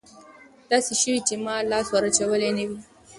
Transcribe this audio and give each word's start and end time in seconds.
داسې 0.71 0.93
شوي 1.01 1.19
چې 1.27 1.35
ما 1.45 1.55
لاس 1.71 1.87
ور 1.91 2.03
اچولى 2.09 2.49
نه 2.57 2.63
وي. 2.69 2.79